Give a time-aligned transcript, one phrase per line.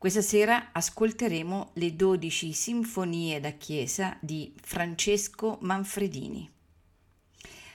[0.00, 6.50] Questa sera ascolteremo le 12 sinfonie da chiesa di Francesco Manfredini.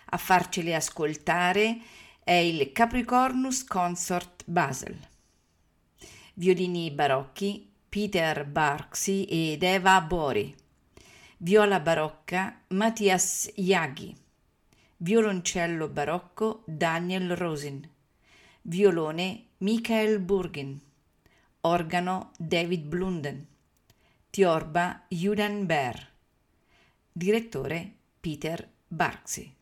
[0.05, 1.77] A farcele ascoltare
[2.23, 4.97] è il Capricornus Consort Basel.
[6.33, 10.55] Violini barocchi Peter Barksi ed Eva Bori.
[11.37, 14.23] Viola barocca Mattias Yaghi
[14.97, 17.87] violoncello barocco Daniel Rosin,
[18.63, 20.79] violone Michael Burgin,
[21.65, 23.47] organo David Blunden,
[24.29, 26.07] tiorba Judan Baer,
[27.11, 29.53] direttore Peter Barksi.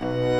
[0.00, 0.39] thank